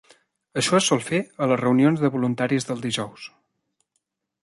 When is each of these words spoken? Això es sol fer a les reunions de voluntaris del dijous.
Això 0.61 0.77
es 0.77 0.87
sol 0.91 1.03
fer 1.09 1.19
a 1.45 1.49
les 1.53 1.61
reunions 1.63 2.03
de 2.07 2.11
voluntaris 2.17 2.69
del 2.71 2.85
dijous. 2.89 3.31